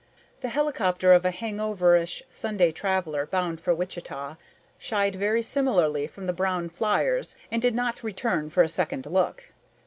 [0.39, 4.35] The helicopter of a hangoverish Sunday traveler bound for Wichita
[4.79, 9.53] shied very similarly from the brown fliers and did not return for a second look.